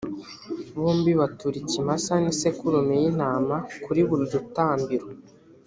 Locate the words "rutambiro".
4.33-5.05